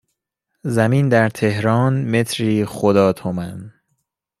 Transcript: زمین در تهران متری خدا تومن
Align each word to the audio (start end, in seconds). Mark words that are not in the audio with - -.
زمین 0.63 1.09
در 1.09 1.29
تهران 1.29 2.05
متری 2.19 2.65
خدا 2.65 3.13
تومن 3.13 3.73